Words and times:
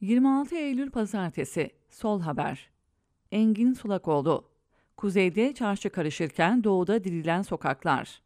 26 0.00 0.56
Eylül 0.56 0.90
Pazartesi 0.90 1.70
Sol 1.90 2.20
Haber 2.20 2.70
Engin 3.32 3.72
Sulakoğlu 3.72 4.44
Kuzeyde 4.96 5.54
çarşı 5.54 5.90
karışırken 5.90 6.64
doğuda 6.64 7.04
dirilen 7.04 7.42
sokaklar. 7.42 8.22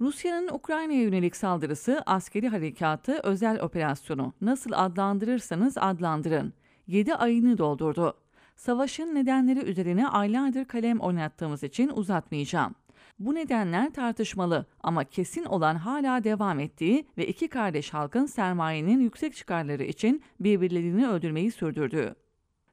Rusya'nın 0.00 0.48
Ukrayna'ya 0.48 1.02
yönelik 1.02 1.36
saldırısı, 1.36 2.02
askeri 2.06 2.48
harekatı, 2.48 3.20
özel 3.22 3.60
operasyonu 3.60 4.32
nasıl 4.40 4.70
adlandırırsanız 4.74 5.78
adlandırın. 5.78 6.52
7 6.86 7.14
ayını 7.14 7.58
doldurdu. 7.58 8.14
Savaşın 8.56 9.14
nedenleri 9.14 9.60
üzerine 9.60 10.08
aylardır 10.08 10.64
kalem 10.64 11.00
oynattığımız 11.00 11.62
için 11.62 11.88
uzatmayacağım. 11.88 12.74
Bu 13.20 13.34
nedenler 13.34 13.92
tartışmalı 13.92 14.66
ama 14.82 15.04
kesin 15.04 15.44
olan 15.44 15.74
hala 15.74 16.24
devam 16.24 16.60
ettiği 16.60 17.06
ve 17.18 17.26
iki 17.26 17.48
kardeş 17.48 17.94
halkın 17.94 18.26
sermayenin 18.26 19.00
yüksek 19.00 19.34
çıkarları 19.34 19.84
için 19.84 20.22
birbirlerini 20.40 21.08
öldürmeyi 21.08 21.50
sürdürdüğü. 21.50 22.14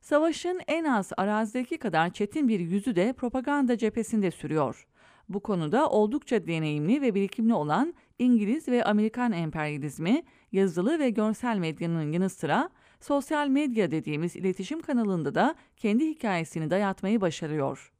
Savaşın 0.01 0.61
en 0.67 0.83
az 0.83 1.11
arazideki 1.17 1.77
kadar 1.77 2.09
çetin 2.09 2.47
bir 2.47 2.59
yüzü 2.59 2.95
de 2.95 3.13
propaganda 3.13 3.77
cephesinde 3.77 4.31
sürüyor. 4.31 4.87
Bu 5.29 5.39
konuda 5.39 5.89
oldukça 5.89 6.47
deneyimli 6.47 7.01
ve 7.01 7.15
birikimli 7.15 7.53
olan 7.53 7.93
İngiliz 8.19 8.67
ve 8.67 8.83
Amerikan 8.83 9.31
emperyalizmi, 9.31 10.23
yazılı 10.51 10.99
ve 10.99 11.09
görsel 11.09 11.57
medyanın 11.57 12.11
yanı 12.11 12.29
sıra 12.29 12.69
sosyal 12.99 13.47
medya 13.47 13.91
dediğimiz 13.91 14.35
iletişim 14.35 14.81
kanalında 14.81 15.35
da 15.35 15.55
kendi 15.77 16.09
hikayesini 16.09 16.69
dayatmayı 16.69 17.21
başarıyor. 17.21 17.91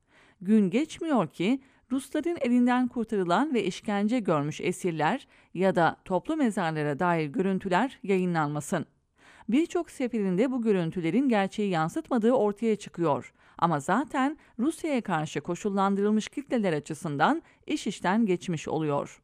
Gün 0.42 0.70
geçmiyor 0.70 1.28
ki 1.28 1.62
Rusların 1.92 2.38
elinden 2.42 2.88
kurtarılan 2.88 3.54
ve 3.54 3.64
işkence 3.64 4.20
görmüş 4.20 4.62
esirler 4.62 5.28
ya 5.54 5.76
da 5.76 5.96
toplu 6.06 6.38
mezarlara 6.38 7.00
dair 7.00 7.28
görüntüler 7.28 8.00
yayınlanmasın. 8.04 8.86
Birçok 9.50 9.92
seferinde 9.92 10.52
bu 10.52 10.62
görüntülerin 10.62 11.30
gerçeği 11.30 11.70
yansıtmadığı 11.70 12.32
ortaya 12.32 12.76
çıkıyor. 12.76 13.34
Ama 13.58 13.80
zaten 13.80 14.38
Rusya'ya 14.60 15.02
karşı 15.02 15.42
koşullandırılmış 15.42 16.28
kitleler 16.28 16.74
açısından 16.74 17.42
iş 17.68 17.88
işten 17.88 18.26
geçmiş 18.26 18.68
oluyor. 18.68 19.22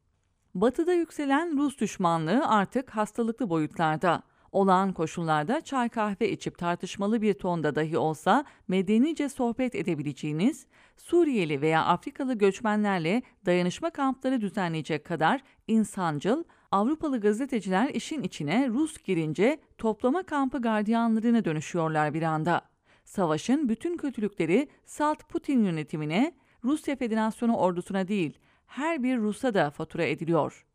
Batı'da 0.55 0.93
yükselen 0.93 1.57
Rus 1.57 1.79
düşmanlığı 1.79 2.47
artık 2.47 2.89
hastalıklı 2.89 3.49
boyutlarda. 3.49 4.23
Olağan 4.53 4.93
koşullarda 4.93 5.61
çay 5.61 5.89
kahve 5.89 6.31
içip 6.31 6.57
tartışmalı 6.57 7.21
bir 7.21 7.33
tonda 7.33 7.75
dahi 7.75 7.97
olsa 7.97 8.45
medenice 8.67 9.29
sohbet 9.29 9.75
edebileceğiniz, 9.75 10.65
Suriyeli 10.97 11.61
veya 11.61 11.85
Afrikalı 11.85 12.33
göçmenlerle 12.33 13.21
dayanışma 13.45 13.89
kampları 13.89 14.41
düzenleyecek 14.41 15.05
kadar 15.05 15.41
insancıl, 15.67 16.43
Avrupalı 16.71 17.19
gazeteciler 17.19 17.89
işin 17.89 18.23
içine 18.23 18.69
Rus 18.69 18.97
girince 18.97 19.59
toplama 19.77 20.23
kampı 20.23 20.61
gardiyanlarına 20.61 21.45
dönüşüyorlar 21.45 22.13
bir 22.13 22.21
anda. 22.21 22.61
Savaşın 23.05 23.69
bütün 23.69 23.97
kötülükleri 23.97 24.67
Salt 24.85 25.29
Putin 25.29 25.63
yönetimine, 25.63 26.33
Rusya 26.63 26.95
Federasyonu 26.95 27.57
ordusuna 27.57 28.07
değil, 28.07 28.39
her 28.65 29.03
bir 29.03 29.17
Rus'a 29.17 29.53
da 29.53 29.71
fatura 29.71 30.03
ediliyor. 30.03 30.65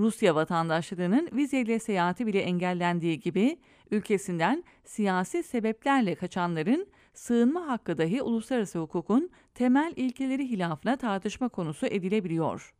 Rusya 0.00 0.34
vatandaşlarının 0.34 1.28
vizeyle 1.32 1.78
seyahati 1.78 2.26
bile 2.26 2.40
engellendiği 2.40 3.20
gibi 3.20 3.58
ülkesinden 3.90 4.64
siyasi 4.84 5.42
sebeplerle 5.42 6.14
kaçanların 6.14 6.86
sığınma 7.14 7.66
hakkı 7.68 7.98
dahi 7.98 8.22
uluslararası 8.22 8.78
hukukun 8.78 9.30
temel 9.54 9.92
ilkeleri 9.96 10.50
hilafına 10.50 10.96
tartışma 10.96 11.48
konusu 11.48 11.86
edilebiliyor. 11.86 12.74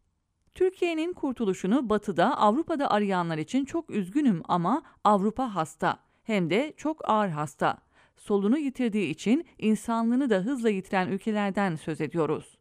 Türkiye'nin 0.54 1.12
kurtuluşunu 1.12 1.88
Batı'da, 1.88 2.38
Avrupa'da 2.38 2.90
arayanlar 2.90 3.38
için 3.38 3.64
çok 3.64 3.90
üzgünüm 3.90 4.42
ama 4.48 4.82
Avrupa 5.04 5.54
hasta. 5.54 5.98
Hem 6.22 6.50
de 6.50 6.72
çok 6.76 7.08
ağır 7.08 7.28
hasta. 7.28 7.78
Solunu 8.16 8.58
yitirdiği 8.58 9.10
için 9.10 9.46
insanlığını 9.58 10.30
da 10.30 10.36
hızla 10.36 10.70
yitiren 10.70 11.08
ülkelerden 11.08 11.76
söz 11.76 12.00
ediyoruz. 12.00 12.59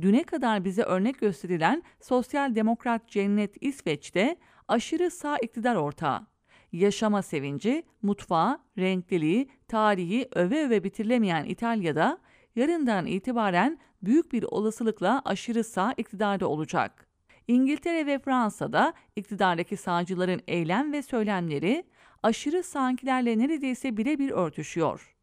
Düne 0.00 0.22
kadar 0.22 0.64
bize 0.64 0.82
örnek 0.82 1.18
gösterilen 1.18 1.82
sosyal 2.00 2.54
demokrat 2.54 3.08
cennet 3.08 3.54
İsveç'te 3.60 4.36
aşırı 4.68 5.10
sağ 5.10 5.38
iktidar 5.38 5.76
ortağı. 5.76 6.26
Yaşama 6.72 7.22
sevinci, 7.22 7.82
mutfağı, 8.02 8.58
renkliliği, 8.78 9.48
tarihi 9.68 10.28
öve 10.34 10.66
öve 10.66 10.84
bitirilemeyen 10.84 11.44
İtalya'da 11.44 12.18
yarından 12.56 13.06
itibaren 13.06 13.78
büyük 14.02 14.32
bir 14.32 14.42
olasılıkla 14.42 15.22
aşırı 15.24 15.64
sağ 15.64 15.94
iktidarda 15.96 16.48
olacak. 16.48 17.08
İngiltere 17.48 18.06
ve 18.06 18.18
Fransa'da 18.18 18.92
iktidardaki 19.16 19.76
sağcıların 19.76 20.40
eylem 20.46 20.92
ve 20.92 21.02
söylemleri 21.02 21.84
aşırı 22.22 22.62
sağınkilerle 22.62 23.38
neredeyse 23.38 23.96
birebir 23.96 24.30
örtüşüyor. 24.30 25.17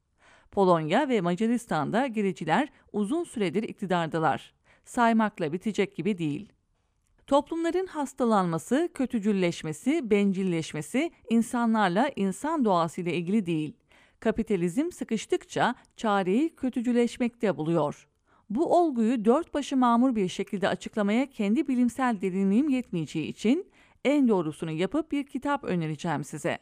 Polonya 0.56 1.10
ve 1.10 1.22
Macaristan'da 1.22 2.08
gericiler 2.08 2.70
uzun 2.94 3.24
süredir 3.24 3.64
iktidardalar. 3.64 4.54
Saymakla 4.86 5.54
bitecek 5.54 5.96
gibi 5.96 6.18
değil. 6.18 6.54
Toplumların 7.28 7.88
hastalanması, 7.88 8.90
kötücülleşmesi, 8.94 10.10
bencilleşmesi 10.10 11.12
insanlarla 11.30 12.12
insan 12.16 12.66
doğasıyla 12.66 13.12
ilgili 13.12 13.46
değil. 13.46 13.74
Kapitalizm 14.20 14.92
sıkıştıkça 14.92 15.76
çareyi 15.98 16.56
kötücüleşmekte 16.56 17.58
buluyor. 17.58 18.08
Bu 18.50 18.78
olguyu 18.80 19.26
dört 19.26 19.54
başı 19.54 19.78
mamur 19.78 20.16
bir 20.16 20.28
şekilde 20.28 20.68
açıklamaya 20.68 21.30
kendi 21.30 21.68
bilimsel 21.68 22.22
derinliğim 22.22 22.70
yetmeyeceği 22.70 23.28
için 23.28 23.72
en 24.06 24.28
doğrusunu 24.28 24.72
yapıp 24.72 25.12
bir 25.12 25.26
kitap 25.26 25.64
önereceğim 25.64 26.24
size. 26.24 26.60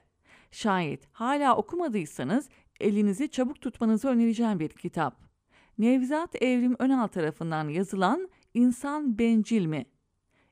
Şayet 0.52 1.08
hala 1.12 1.56
okumadıysanız 1.56 2.50
elinizi 2.84 3.30
çabuk 3.30 3.62
tutmanızı 3.62 4.08
önereceğim 4.08 4.60
bir 4.60 4.70
kitap. 4.70 5.24
Nevzat 5.78 6.42
Evrim 6.42 6.76
Önal 6.80 7.08
tarafından 7.08 7.70
yazılan 7.70 8.30
İnsan 8.54 9.18
Bencil 9.18 9.66
mi? 9.66 9.86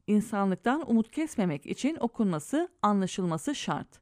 İnsanlıktan 0.07 0.89
umut 0.91 1.11
kesmemek 1.11 1.65
için 1.65 1.97
okunması, 1.99 2.69
anlaşılması 2.81 3.55
şart. 3.55 4.01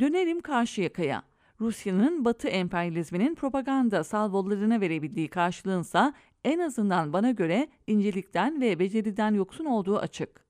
Dönelim 0.00 0.40
karşı 0.40 0.80
yakaya. 0.80 1.22
Rusya'nın 1.60 2.24
Batı 2.24 2.48
emperyalizminin 2.48 3.34
propaganda 3.34 4.04
salvolarına 4.04 4.80
verebildiği 4.80 5.28
karşılığınsa 5.28 6.14
en 6.44 6.58
azından 6.58 7.12
bana 7.12 7.30
göre 7.30 7.68
incelikten 7.86 8.60
ve 8.60 8.78
beceriden 8.78 9.34
yoksun 9.34 9.64
olduğu 9.64 9.98
açık. 9.98 10.47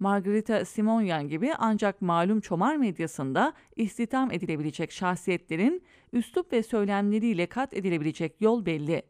Margarita 0.00 0.64
Simonyan 0.64 1.28
gibi 1.28 1.54
ancak 1.58 2.02
malum 2.02 2.40
çomar 2.40 2.76
medyasında 2.76 3.52
istihdam 3.76 4.32
edilebilecek 4.32 4.92
şahsiyetlerin 4.92 5.82
üslup 6.12 6.52
ve 6.52 6.62
söylemleriyle 6.62 7.46
kat 7.46 7.74
edilebilecek 7.74 8.40
yol 8.40 8.66
belli. 8.66 9.02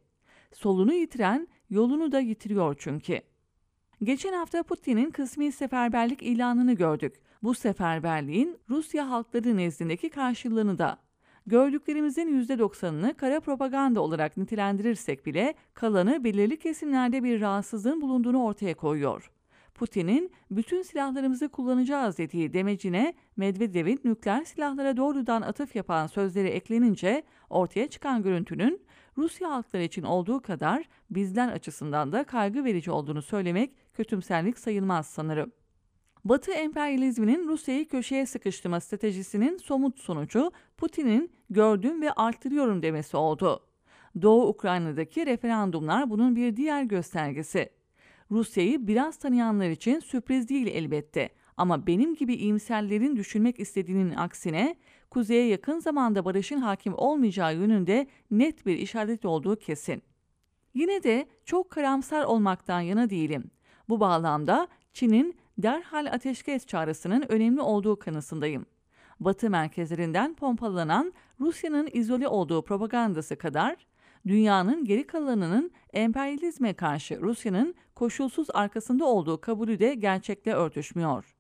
Solunu 0.53 0.93
yitiren 0.93 1.49
yolunu 1.71 2.13
da 2.13 2.21
yitiriyor 2.21 2.77
çünkü. 2.79 3.21
Geçen 4.03 4.33
hafta 4.33 4.63
Putin'in 4.63 5.11
kısmi 5.11 5.53
seferberlik 5.53 6.23
ilanını 6.23 6.73
gördük. 6.73 7.15
Bu 7.43 7.55
seferberliğin 7.55 8.59
Rusya 8.71 9.11
halkları 9.11 9.57
nezdindeki 9.57 10.11
karşılığını 10.11 10.79
da 10.79 10.99
Gördüklerimizin 11.49 12.43
%90'ını 12.43 13.15
kara 13.15 13.41
propaganda 13.41 14.01
olarak 14.01 14.37
nitelendirirsek 14.37 15.27
bile 15.27 15.55
kalanı 15.75 16.25
belirli 16.25 16.59
kesimlerde 16.59 17.23
bir 17.23 17.41
rahatsızlığın 17.41 18.01
bulunduğunu 18.01 18.45
ortaya 18.45 18.75
koyuyor. 18.75 19.31
Putin'in 19.79 20.33
bütün 20.51 20.83
silahlarımızı 20.83 21.49
kullanacağız 21.49 22.19
dediği 22.19 22.53
demecine 22.53 23.15
Medvedev'in 23.37 24.01
nükleer 24.05 24.45
silahlara 24.45 24.97
doğrudan 24.97 25.43
atıf 25.43 25.77
yapan 25.77 26.07
sözleri 26.07 26.49
eklenince 26.49 27.23
ortaya 27.51 27.89
çıkan 27.89 28.23
görüntünün 28.23 28.83
Rusya 29.19 29.51
halkları 29.51 29.83
için 29.83 30.03
olduğu 30.03 30.43
kadar 30.43 30.85
bizler 31.11 31.53
açısından 31.53 32.13
da 32.13 32.25
kaygı 32.25 32.65
verici 32.65 32.91
olduğunu 32.91 33.23
söylemek 33.23 33.73
kötümserlik 33.95 34.59
sayılmaz 34.59 35.07
sanırım. 35.07 35.53
Batı 36.25 36.53
emperyalizminin 36.53 37.49
Rusya'yı 37.49 37.89
köşeye 37.89 38.27
sıkıştırma 38.27 38.81
stratejisinin 38.81 39.57
somut 39.57 39.99
sonucu 39.99 40.51
Putin'in 40.77 41.33
gördüm 41.51 42.03
ve 42.03 42.13
arttırıyorum 42.13 42.83
demesi 42.83 43.17
oldu. 43.17 43.63
Doğu 44.23 44.49
Ukrayna'daki 44.49 45.27
referandumlar 45.27 46.11
bunun 46.11 46.37
bir 46.37 46.57
diğer 46.57 46.83
göstergesi. 46.83 47.78
Rusya'yı 48.31 48.87
biraz 48.87 49.17
tanıyanlar 49.17 49.71
için 49.71 50.01
sürpriz 50.01 50.49
değil 50.49 50.67
elbette 50.67 51.29
ama 51.57 51.87
benim 51.87 52.15
gibi 52.15 52.35
iyimserlerin 52.35 53.17
düşünmek 53.17 53.61
istediğinin 53.61 54.15
aksine 54.15 54.77
kuzeye 55.11 55.47
yakın 55.47 55.79
zamanda 55.79 56.25
barışın 56.25 56.59
hakim 56.59 56.95
olmayacağı 56.97 57.55
yönünde 57.55 58.07
net 58.31 58.67
bir 58.67 58.77
işaret 58.77 59.25
olduğu 59.25 59.57
kesin. 59.57 60.03
Yine 60.75 61.03
de 61.03 61.27
çok 61.45 61.71
karamsar 61.71 62.25
olmaktan 62.25 62.81
yana 62.81 63.11
değilim. 63.11 63.51
Bu 63.89 64.01
bağlamda 64.01 64.69
Çin'in 64.93 65.37
derhal 65.59 66.07
ateşkes 66.13 66.67
çağrısının 66.67 67.25
önemli 67.29 67.61
olduğu 67.61 67.99
kanısındayım. 67.99 68.67
Batı 69.21 69.51
merkezlerinden 69.51 70.35
pompalanan 70.35 71.13
Rusya'nın 71.41 71.89
izole 71.93 72.29
olduğu 72.29 72.63
propagandası 72.63 73.37
kadar 73.37 73.77
dünyanın 74.27 74.85
geri 74.85 75.07
kalanının 75.07 75.71
emperyalizme 75.93 76.75
karşı 76.75 77.21
Rusya'nın 77.21 77.75
koşulsuz 77.95 78.49
arkasında 78.55 79.05
olduğu 79.05 79.41
kabulü 79.41 79.79
de 79.79 79.95
gerçekle 79.95 80.53
örtüşmüyor. 80.53 81.35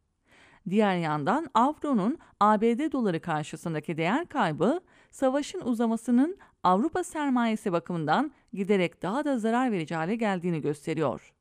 Diğer 0.71 0.97
yandan 0.97 1.47
avronun 1.55 2.19
ABD 2.41 2.93
doları 2.93 3.21
karşısındaki 3.21 3.97
değer 3.97 4.27
kaybı 4.27 4.81
savaşın 5.11 5.61
uzamasının 5.61 6.39
Avrupa 6.63 7.05
sermayesi 7.05 7.73
bakımından 7.73 8.33
giderek 8.53 9.03
daha 9.03 9.25
da 9.25 9.39
zarar 9.39 9.73
verici 9.73 9.95
hale 9.95 10.17
geldiğini 10.17 10.61
gösteriyor. 10.61 11.35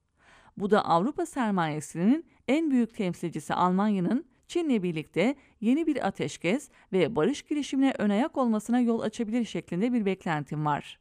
Bu 0.57 0.69
da 0.69 0.85
Avrupa 0.85 1.25
sermayesinin 1.25 2.25
en 2.47 2.71
büyük 2.71 2.95
temsilcisi 2.95 3.53
Almanya'nın 3.53 4.25
Çin'le 4.47 4.83
birlikte 4.83 5.35
yeni 5.61 5.87
bir 5.87 6.07
ateşkes 6.07 6.69
ve 6.93 7.15
barış 7.15 7.41
girişimine 7.41 7.93
ön 7.97 8.09
ayak 8.09 8.37
olmasına 8.37 8.79
yol 8.79 8.99
açabilir 8.99 9.45
şeklinde 9.45 9.93
bir 9.93 10.05
beklentim 10.05 10.65
var. 10.65 10.99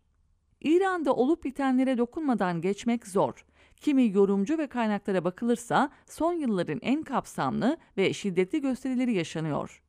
İran'da 0.67 1.15
olup 1.15 1.45
bitenlere 1.45 1.99
dokunmadan 1.99 2.61
geçmek 2.61 3.07
zor. 3.07 3.45
Kimi 3.77 4.13
yorumcu 4.13 4.59
ve 4.59 4.67
kaynaklara 4.67 5.25
bakılırsa 5.25 5.91
son 6.07 6.33
yılların 6.33 6.79
en 6.83 7.03
kapsamlı 7.03 7.77
ve 7.97 8.13
şiddetli 8.13 8.61
gösterileri 8.61 9.15
yaşanıyor. 9.15 9.83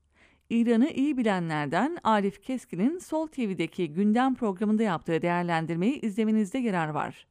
İran'ı 0.50 0.89
iyi 0.89 1.18
bilenlerden 1.18 1.97
Arif 2.03 2.41
Keskin'in 2.41 2.97
Sol 2.97 3.27
TV'deki 3.27 3.94
gündem 3.94 4.35
programında 4.35 4.83
yaptığı 4.83 5.21
değerlendirmeyi 5.21 6.01
izlemenizde 6.01 6.57
yarar 6.57 6.89
var. 6.89 7.27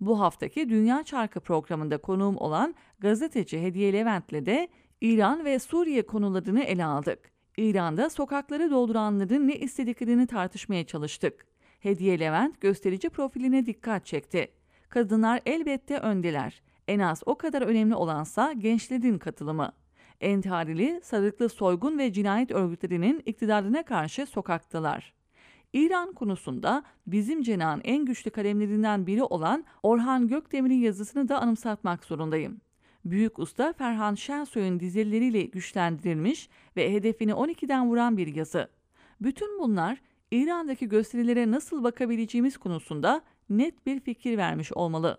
Bu 0.00 0.20
haftaki 0.20 0.68
Dünya 0.68 1.02
Çarkı 1.02 1.40
programında 1.40 1.98
konuğum 1.98 2.36
olan 2.36 2.74
gazeteci 2.98 3.62
Hediye 3.62 3.92
Levent'le 3.92 4.46
de 4.46 4.68
İran 5.00 5.44
ve 5.44 5.58
Suriye 5.58 6.06
konularını 6.06 6.62
ele 6.62 6.84
aldık. 6.84 7.30
İran'da 7.56 8.10
sokakları 8.10 8.70
dolduranların 8.70 9.48
ne 9.48 9.56
istediklerini 9.56 10.26
tartışmaya 10.26 10.86
çalıştık. 10.86 11.50
Hediye 11.80 12.20
Levent 12.20 12.60
gösterici 12.60 13.08
profiline 13.08 13.66
dikkat 13.66 14.06
çekti. 14.06 14.48
Kadınlar 14.88 15.40
elbette 15.46 15.98
öndeler. 15.98 16.62
En 16.88 16.98
az 16.98 17.22
o 17.26 17.34
kadar 17.34 17.62
önemli 17.62 17.94
olansa 17.94 18.52
gençlerin 18.52 19.18
katılımı. 19.18 19.72
Entarili, 20.20 21.00
sarıklı 21.02 21.48
soygun 21.48 21.98
ve 21.98 22.12
cinayet 22.12 22.50
örgütlerinin 22.50 23.22
iktidarına 23.26 23.82
karşı 23.82 24.26
sokaktalar. 24.26 25.12
İran 25.72 26.12
konusunda 26.12 26.82
bizim 27.06 27.42
cenahın 27.42 27.80
en 27.84 28.04
güçlü 28.04 28.30
kalemlerinden 28.30 29.06
biri 29.06 29.22
olan 29.22 29.64
Orhan 29.82 30.28
Gökdemir'in 30.28 30.80
yazısını 30.80 31.28
da 31.28 31.40
anımsatmak 31.40 32.04
zorundayım. 32.04 32.60
Büyük 33.04 33.38
usta 33.38 33.72
Ferhan 33.72 34.14
Şensoy'un 34.14 34.80
dizeleriyle 34.80 35.42
güçlendirilmiş 35.42 36.48
ve 36.76 36.92
hedefini 36.92 37.32
12'den 37.32 37.88
vuran 37.88 38.16
bir 38.16 38.34
yazı. 38.34 38.68
Bütün 39.20 39.58
bunlar 39.58 39.98
İran'daki 40.30 40.88
gösterilere 40.88 41.50
nasıl 41.50 41.84
bakabileceğimiz 41.84 42.58
konusunda 42.58 43.22
net 43.50 43.86
bir 43.86 44.00
fikir 44.00 44.38
vermiş 44.38 44.72
olmalı. 44.72 45.18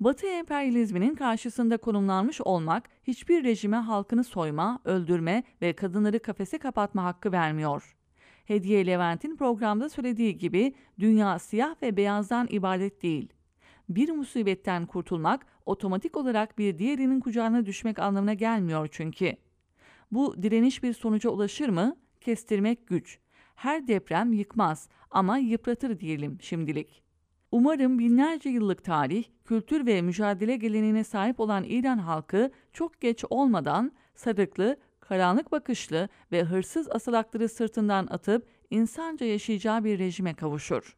Batı 0.00 0.26
emperyalizminin 0.26 1.14
karşısında 1.14 1.76
konumlanmış 1.76 2.40
olmak 2.40 2.88
hiçbir 3.04 3.44
rejime 3.44 3.76
halkını 3.76 4.24
soyma, 4.24 4.80
öldürme 4.84 5.42
ve 5.62 5.72
kadınları 5.72 6.18
kafese 6.18 6.58
kapatma 6.58 7.04
hakkı 7.04 7.32
vermiyor. 7.32 7.96
Hediye 8.44 8.86
Levent'in 8.86 9.36
programda 9.36 9.88
söylediği 9.88 10.38
gibi 10.38 10.74
dünya 10.98 11.38
siyah 11.38 11.82
ve 11.82 11.96
beyazdan 11.96 12.46
ibaret 12.50 13.02
değil. 13.02 13.28
Bir 13.88 14.10
musibetten 14.10 14.86
kurtulmak 14.86 15.46
otomatik 15.66 16.16
olarak 16.16 16.58
bir 16.58 16.78
diğerinin 16.78 17.20
kucağına 17.20 17.66
düşmek 17.66 17.98
anlamına 17.98 18.34
gelmiyor 18.34 18.88
çünkü. 18.90 19.36
Bu 20.12 20.42
direniş 20.42 20.82
bir 20.82 20.92
sonuca 20.92 21.30
ulaşır 21.30 21.68
mı? 21.68 21.96
Kestirmek 22.20 22.86
güç. 22.86 23.18
Her 23.56 23.88
deprem 23.88 24.32
yıkmaz 24.32 24.88
ama 25.10 25.38
yıpratır 25.38 26.00
diyelim 26.00 26.38
şimdilik. 26.40 27.02
Umarım 27.52 27.98
binlerce 27.98 28.48
yıllık 28.48 28.84
tarih, 28.84 29.24
kültür 29.44 29.86
ve 29.86 30.02
mücadele 30.02 30.56
geleneğine 30.56 31.04
sahip 31.04 31.40
olan 31.40 31.64
İran 31.64 31.98
halkı 31.98 32.50
çok 32.72 33.00
geç 33.00 33.24
olmadan 33.30 33.92
sarıklı, 34.14 34.76
karanlık 35.00 35.52
bakışlı 35.52 36.08
ve 36.32 36.42
hırsız 36.42 36.88
asılakları 36.90 37.48
sırtından 37.48 38.06
atıp 38.10 38.48
insanca 38.70 39.26
yaşayacağı 39.26 39.84
bir 39.84 39.98
rejime 39.98 40.34
kavuşur. 40.34 40.96